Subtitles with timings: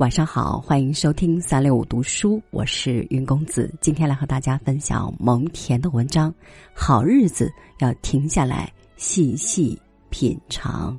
[0.00, 3.70] 晚上好，欢迎收听三六五读书，我是云公子。
[3.82, 6.34] 今天来和大家分享蒙恬的文章。
[6.74, 10.98] 好日子要停下来细细品尝，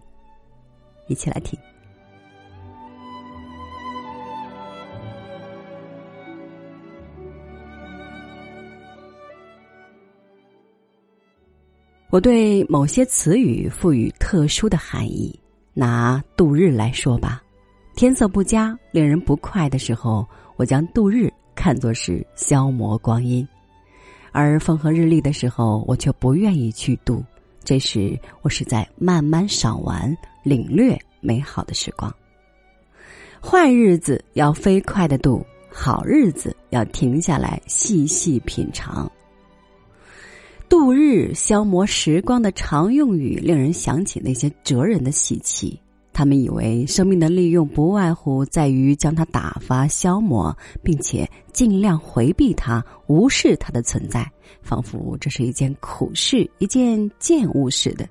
[1.07, 1.59] 一起来听。
[12.11, 15.35] 我对某些词语赋予特殊的含义，
[15.73, 17.41] 拿度日来说吧。
[18.01, 23.45] 天色不佳、令人不快的时候，我将度日看作是消磨光阴；
[24.31, 27.23] 而风和日丽的时候，我却不愿意去度。
[27.63, 32.11] 这时，我是在慢慢赏玩、领略美好的时光。
[33.39, 39.07] 坏日子要飞快的度，好日子要停下来细细品尝。
[40.67, 45.79] 度日、消磨时光的常用语，令人想起那些哲人的习气。
[46.13, 54.29] 他们以为生命的利用不外乎在于将它打发、消磨，并且尽量回避它、无视它的存在，
[54.61, 58.07] 仿佛这是一件苦事、一件贱物似的。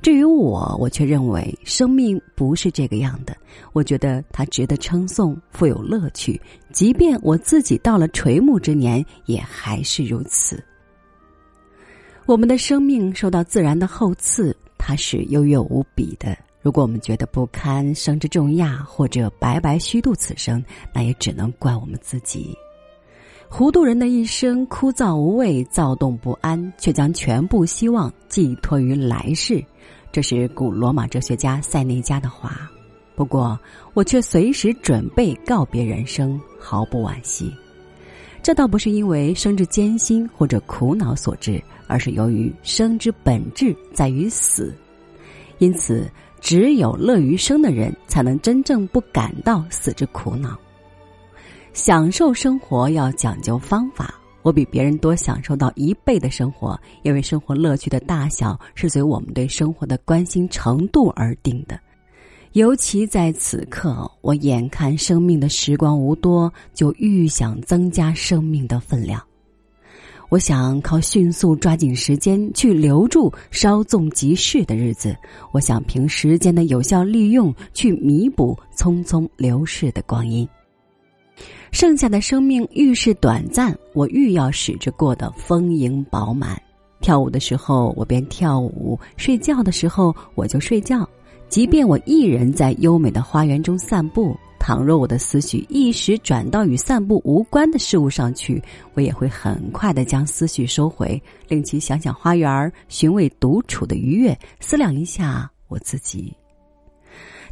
[0.00, 3.36] 至于我，我却认为生命不是这个样的。
[3.74, 6.40] 我觉得它值得称颂，富有乐趣，
[6.72, 10.64] 即便我自己到了垂暮之年，也还是如此。
[12.24, 16.34] 我们的生命受到自然的厚赐，它是优越无比的。
[16.62, 22.54] 如果我们觉得不堪生之重压，或者白白虚度此生，那也只能怪我们自己。
[23.48, 29.64] 糊涂人的一生枯燥无味、躁动不安，却将全部希望寄托于来世。
[30.12, 32.70] 这是古罗马哲学家塞内加的话。
[33.16, 33.58] 不过，
[33.94, 37.52] 我却随时准备告别人生，毫不惋惜。
[38.42, 44.74] 这倒不是因为生之艰辛或者苦恼所致，而是由于生之本质在于死，
[45.56, 46.06] 因此。
[46.40, 50.58] 只有乐于生的人，才能真正不感到死之苦恼。
[51.72, 54.14] 享受生活要讲究方法。
[54.42, 61.78] 我比别人多享受到一倍的生活，因为生活乐趣的大小是随我们对生活的关心程度而定的。
[62.52, 69.22] 尤其在此刻，我眼看生命的时光无多，就愈想增加生命的分量。
[70.30, 75.16] 我想靠迅速抓紧时间去留住稍纵即逝的日子，
[75.50, 80.48] 我想凭时间的有效利用去弥补匆匆流逝的光阴。
[81.72, 86.60] 剩下的生命愈是短暂，我愈要使之过得丰盈饱满。
[87.00, 91.08] 跳舞的时候我便跳舞，睡觉的时候我就睡觉，
[91.48, 94.36] 即便我一人在优美的花园中散步。
[94.60, 98.62] 倘若我的思绪一时转到与散步无关的事物上去，
[98.92, 106.32] 我也会很快的将思绪收回，令其想想花园，寻味独处的愉悦，思量一下我自己。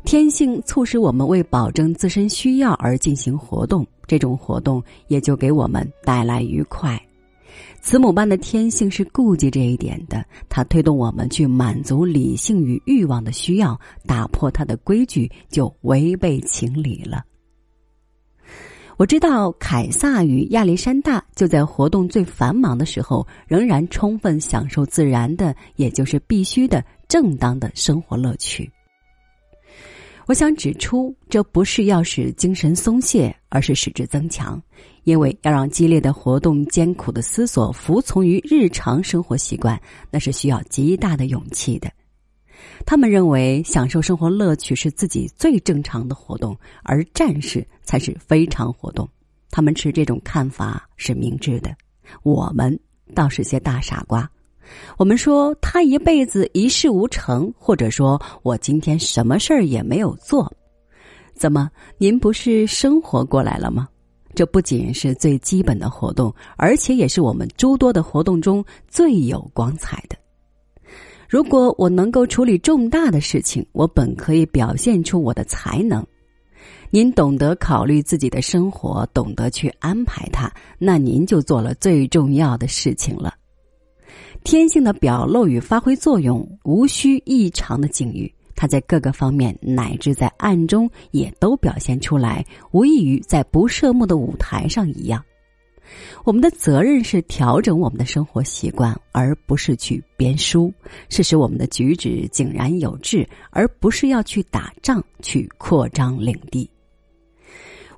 [0.04, 7.00] 天性促使我们为保证自身需要而进行活动，这种活动也就给我们带来愉快。
[7.80, 17.24] 慈母般的天性是顾及这一点的，它推动我们去满足理性与欲望的需要，打破它的规矩就违背情理了。
[18.96, 28.68] 我知道凯撒与亚历山大就在活动最繁忙的时候，仍然充分享受自然的，也就是必须的、正当的生活乐趣。
[30.28, 34.62] 我想指出，这不是要使精神松懈，而是使之增强。
[35.04, 39.80] 因为要让激烈的活动、艰苦的思索服从于日常生活习惯，
[40.10, 41.90] 那是需要极大的勇气的。
[42.84, 49.08] 他们认为，享受生活乐趣是自己最正常的活动，而战士才是非常活动。
[49.50, 51.74] 他们持这种看法是明智的。
[52.22, 52.78] 我们
[53.14, 54.30] 倒是些大傻瓜。
[54.96, 60.52] 我们说他一辈子一事无成，或者说我今天什么事儿也没有做，
[61.34, 63.88] 怎么您不是生活过来了吗？
[64.34, 70.16] 这不仅是最基本的活动，而且也是我们诸多的活动中最有光彩的。
[71.28, 76.06] 如果我能够处理重大的事情，我本可以表现出我的才能。
[76.90, 83.34] 您懂得考虑自己的生活，懂得去安排它，那您就做了最重要的事情了。
[84.50, 95.22] 天性的表露与发挥作用，无需异常的境遇，它在各个方面乃至在暗中也都表现出来，无异于在不设目的舞台上一样。
[96.24, 100.72] 我们的责任是调整我们的生活习惯，而不是去编书；
[101.10, 106.66] 是使我们的举止井然有致，而不是要去打仗、去扩张领地。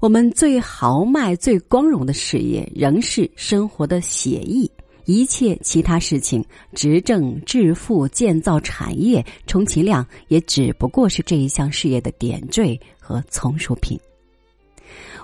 [0.01, 4.69] 我们最豪迈、最光荣的事业，仍是生活的写意。
[5.05, 6.45] 一切其他事情，
[6.75, 13.99] 执政、致富、建造产业，充其量也只不过是这一项事业的点缀和从属品。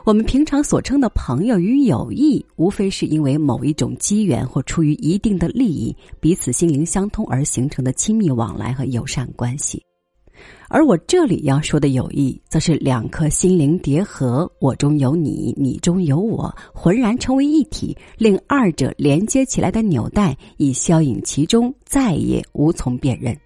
[0.05, 9.83] 我们平常所称的朋友与友谊，无非是因为某一种机缘或出于一定的利益，彼此心灵相通而形成的亲密往来和友善关系。
[10.69, 23.37] 而我这里要说的友谊，则是两颗心灵叠合，我中有你，你中有我，浑然成为一体，令二者连接起来的纽带已消隐其中，再也无从辨认。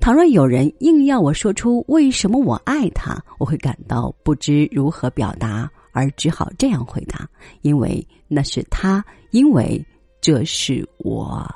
[0.00, 7.28] 倘若有人硬要我说出为什么我爱他，我会感到不知如何表达，而只好这样回答：
[7.62, 9.82] 因为那是他，因为
[10.20, 11.48] 这是我。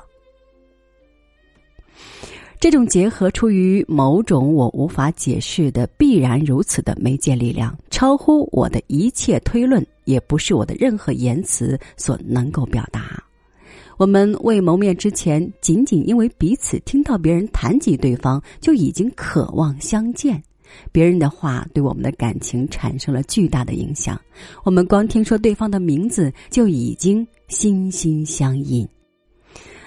[2.59, 13.23] 这种结合出于某种我无法解释的必然如此的媒介力量，超乎我的一切推论，也不是我的任何言辞所能够表达。
[13.97, 20.41] 我们未谋面之前，仅仅因为彼此听到别人谈及对方，就已经渴望相见。
[20.91, 24.19] 别人的话对我们的感情产生了巨大的影响。
[24.63, 28.85] 我们光听说对方的名字，就已经心心相印。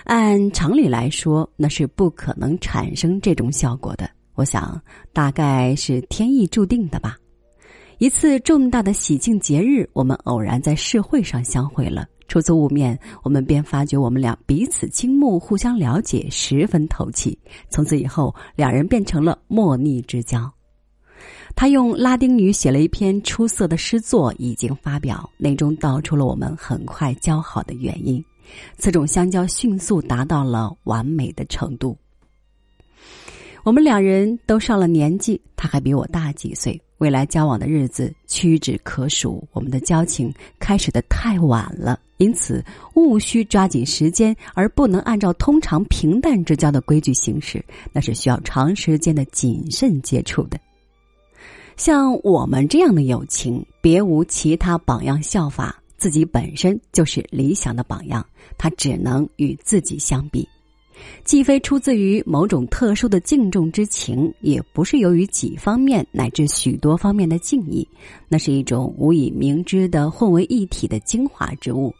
[0.09, 4.09] 按常理来说，那是不可能产生这种效果的。
[4.37, 4.81] 我想，
[5.13, 7.15] 大概是天意注定的吧。
[7.99, 12.07] 一次重大的喜庆节日，我们偶然在市会上相会了。
[12.27, 17.39] 初次晤面，我们便发觉我们俩彼此倾慕，互相了解，十分投契。
[17.69, 20.51] 从此以后，两人变成了莫逆之交。
[21.55, 28.25] 他用拉丁语写了一篇出色的诗作，已经发表，内中道出了我们很快交好的原因。
[28.77, 31.97] 此种相交迅速达到了完美的程度。
[33.65, 39.47] 我们两人都上了年纪，他还比我大几岁，未来交往的日子屈指可数。
[39.53, 42.65] 我们的交情开始的太晚了，因此
[42.95, 47.63] 务须抓紧时间，而不能按照通常平淡之交的规矩行事，
[47.93, 50.59] 那是需要长时间的谨慎接触的。
[51.77, 55.83] 像我们这样的友情，别无其他榜样效法。
[55.99, 58.25] 自己本身就是理想的榜样，
[58.57, 60.49] 他只能与自己相比，
[61.25, 67.87] 既非出自于某种特殊的敬重之情，也不是由于几方面乃至许多方面的敬意，
[68.29, 71.93] 那是一种无以明知的混为一体的精华之物。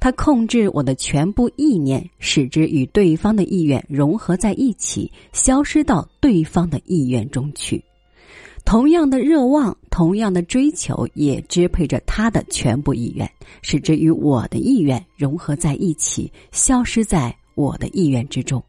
[0.00, 7.80] 他控制我的全部意念，使之与对方的意愿融合在一起，消失到对方的意愿中去。
[8.68, 13.26] 同样的热望，同样的追求，也支配着他的全部意愿，
[13.62, 18.62] 使之与我的意愿融合在一起，消失在我的意愿之中。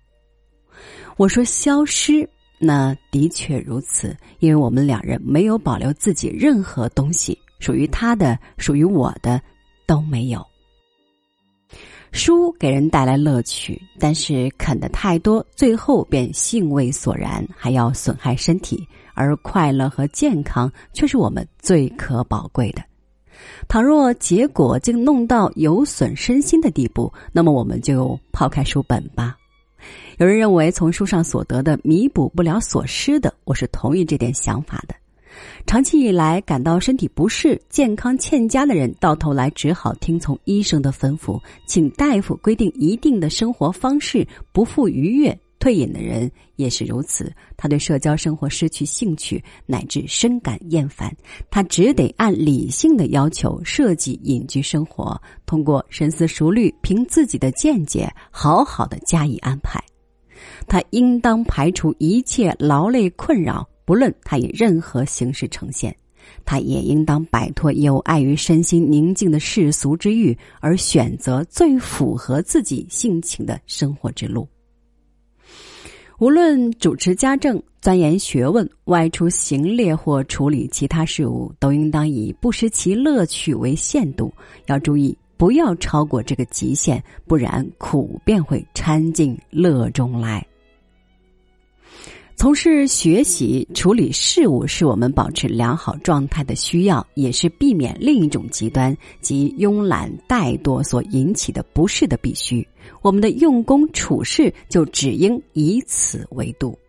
[1.18, 2.25] 我说消失，
[2.60, 9.42] 那的确如此，因为我们两人没有保留自己任何东西，属于他的，属于我的，
[9.86, 10.42] 都没有。
[12.13, 18.88] 书给人带来乐趣，但是啃得太多，最后便兴味索然，还要损害身体。
[19.19, 22.81] 而快乐和健康却是我们最可宝贵的。
[23.68, 29.36] 倘若结果竟弄到有损身心的地步，那么我们就抛开书本吧。
[30.18, 34.95] 有人认为从书上所得的弥补不了所失的，我是同意这点想法的。
[35.66, 45.38] 长期以来感到身体不适、健康欠佳的人，到头来只好听从医生的吩咐，请大夫规定一定的生活方式，不复愉悦。
[45.59, 51.13] 退隐的人也是如此，他对社交生活失去兴趣，乃至深感厌烦。
[51.51, 59.83] 他只得按理性的要求设计隐居生活，通过深思熟虑，凭自己的见解，好好的加以安排。
[60.68, 65.94] 他应当排除一切劳累困扰，不论他以任何形式呈现。
[66.45, 74.47] 他也应当摆脱有碍于身心宁静的世俗之欲，而选择最符合自己性情的生活之路。
[76.19, 84.30] 无论主持家政、钻研学问、外出行猎或处理其他事务，都应当以不失其乐趣为限度。
[84.66, 90.45] 要注意，不要超过这个极限，不然苦便会掺进乐中来。
[92.40, 102.66] 从事学习、处理事务是我们保持良好状态的需要，也是避免另一种极端及慵懒怠惰所引起的不适的必须。
[103.02, 106.80] 我们的用功处事就只应以此为度。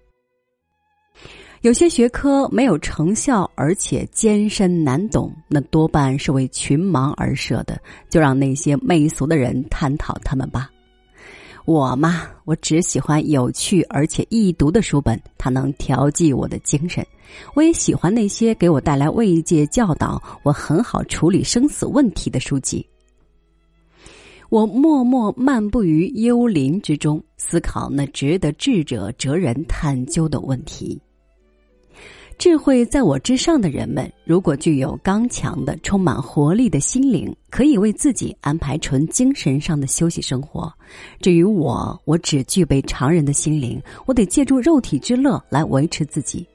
[1.62, 7.76] 有些学科没有成效，而且艰深难懂，那多半是为群盲而设的，
[8.08, 10.70] 就让那些媚俗的人探讨他们吧。
[11.70, 17.06] 我嘛，我只喜欢有趣而且易读的书本，它能调剂我的精神。
[17.54, 22.84] 我也喜欢那些给我带来慰藉、教导我很好处理生死问题的书籍。
[24.48, 31.00] 我默默漫步于幽林之中，思考那值得智者哲人探究的问题。
[32.40, 40.72] 智慧在我之上的人们，如果具有刚强的、充满活力的心灵，可以为自己安排纯精神上的休息生活。
[41.20, 46.46] 至于我，我只具备常人的心灵，我得借助肉体之乐来维持自己。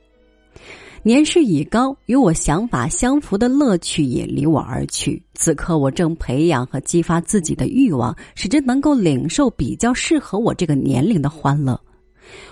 [1.03, 5.21] 年事已高，与我想法相符的乐趣也离我而去。
[5.35, 11.79] 此刻，我正培养和激发自己的欲望，使之能够领受比较适合我这个年龄的欢乐。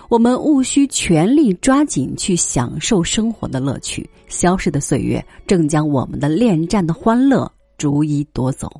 [0.08, 4.08] 我们务需全力抓紧去享受生活的乐趣。
[4.28, 8.70] 消逝的岁月正将我们的恋战的欢乐逐一夺走。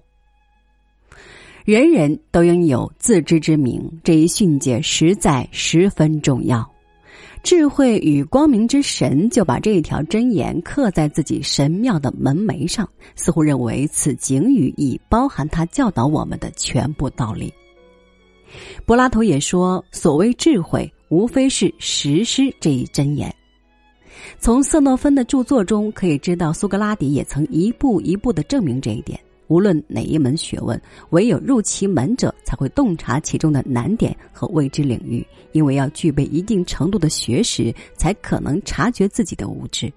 [1.64, 6.70] 人人都应有自知之明，这一训诫实在十分重要。
[7.42, 17.52] 智慧与光明之神就把这一条箴言刻在自己神庙的门楣上，似乎认为此警语已包含他教导我们的全部道理。
[18.84, 23.34] 柏拉图也说：“所谓智慧，无非是实施这一真言。”
[24.38, 29.18] 从色诺芬的著作中可以知道，苏格拉底也曾一步一步的证明这一点。
[29.48, 30.80] 无论哪一门学问，
[31.10, 39.92] 唯有入其门者才会洞察其中的难点和未知领域，因为要具备一定程度的学识，才可能察觉自己的无知。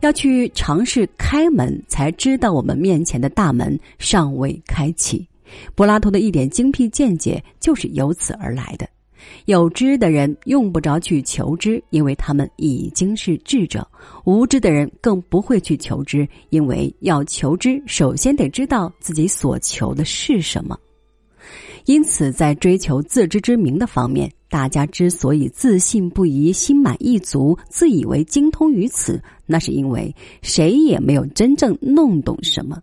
[0.00, 5.26] 要去尝试开门，才知道我们面前的大门尚未开启。
[5.74, 8.88] 柏拉图的一点精辟见解就是由此而来的。
[9.44, 13.80] 有知的人用不着去求知，因为他们已经是智者；
[14.24, 20.76] 无知的人更不会去求知，因为要求知，首先得知道自己所求的是什么。
[21.84, 32.80] 因此，在追求自知之明的方面，大家之所以自信不疑、心满意足、自以为精通于此，那是因为谁也没有真正弄懂什么。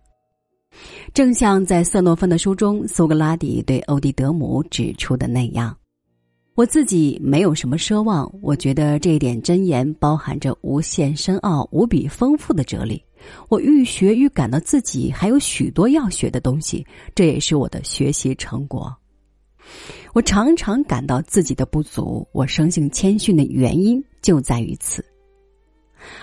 [1.14, 5.76] 正像在色诺芬的书中，苏格拉底对欧狄德姆指出的那样，
[6.56, 8.32] 我自己没有什么奢望。
[8.42, 13.04] 我觉得这一点箴言包含着无限深奥、无比丰富的哲理。
[13.50, 18.96] 我愈学愈感到自己还有许多要学的东西，这也是我的学习成果。
[20.14, 25.04] 我常常感到自己的不足，我生性谦逊的原因就在于此。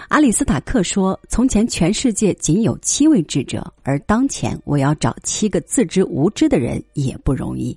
[0.08, 7.76] 阿里斯塔克说：“从前全世界仅有七位智者，而当前我要找七个自知无知的人也不容易。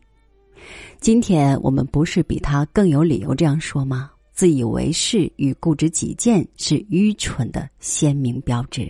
[0.99, 4.11] 今天我们不是比他更有理由这样说吗？
[4.33, 8.89] 自以为是与固执己见是愚蠢的鲜明标志。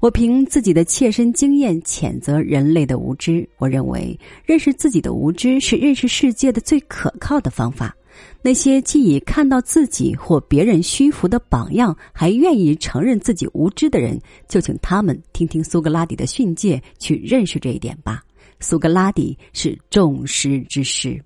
[0.00, 3.46] 我凭自己的切身经验谴责人类的无知。
[3.58, 7.94] 我认为认识自己的无知是认识世界的最可靠的方法。”
[8.42, 18.22] 那些既已看到自己或别人虚浮的榜样，还愿意承认自己无知的人，就请他们听听苏格拉底的训诫，去认识这一点吧。
[18.60, 21.20] 苏格拉底是众师之师。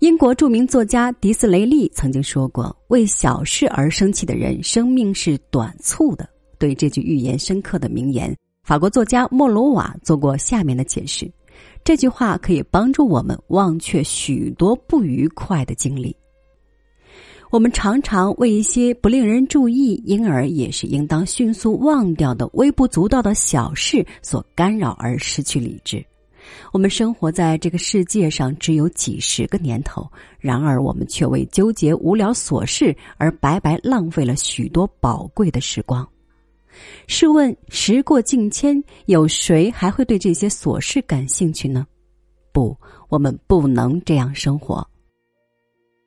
[0.00, 11.30] 英国著名作家迪斯雷利曾经说过：“为小事而生气的人，生命是短促的。”对这句寓言深刻的名言，法国作家莫罗瓦做过下面的解释。
[11.84, 16.16] 这句话可以帮助我们忘却许多不愉快的经历。
[17.50, 26.02] 我们常常为一些不令人注意，因而也是应当迅速忘掉的微不足道的小事所干扰而失去理智。
[26.72, 36.08] 我们生活在这个世界上只有几十个年头，然而我们却为纠结无聊琐事而白白浪费了许多宝贵的时光。
[37.06, 41.86] 试问，时过境迁，有谁还会对这些琐事感兴趣呢？
[42.52, 42.76] 不，
[43.08, 44.86] 我们不能这样生活。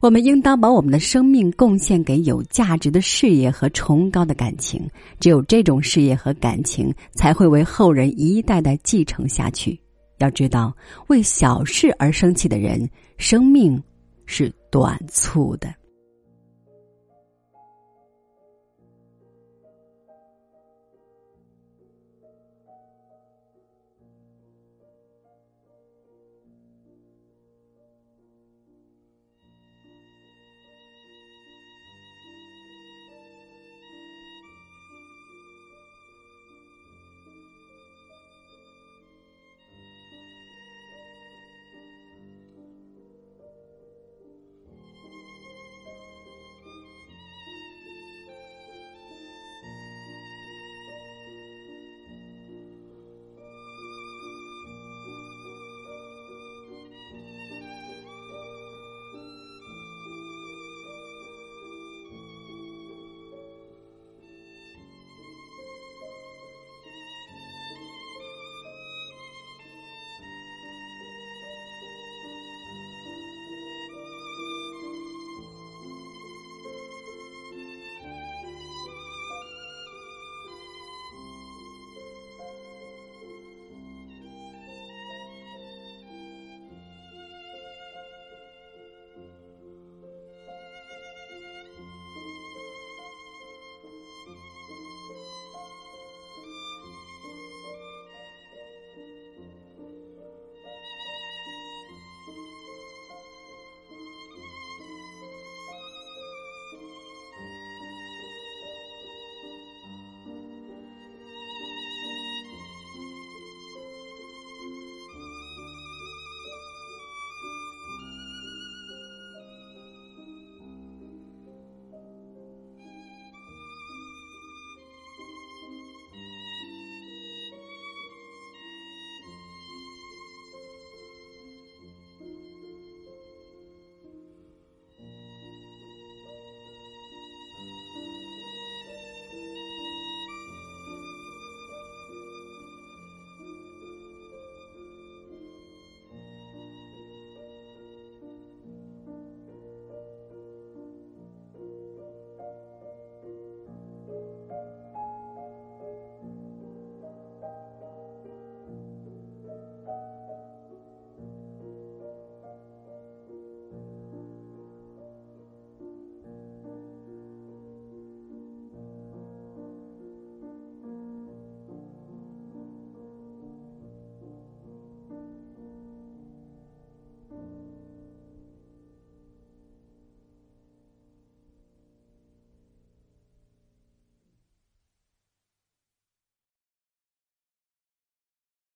[0.01, 4.87] 我们应当把我们的生命贡献给有价值的事业和崇高的感情。
[5.19, 9.79] 只有这种事业和感情，才会为后人一代代继承下去。
[10.19, 10.75] 要知道，
[11.07, 13.81] 为小事而生气的人，生命
[14.27, 15.73] 是短促的。